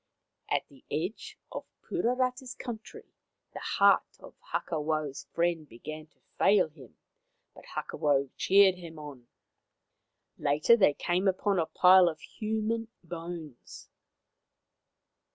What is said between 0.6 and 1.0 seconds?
the